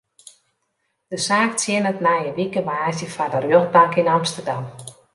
[1.11, 4.63] De saak tsjinnet nije wike woansdei foar de rjochtbank yn Amsterdam.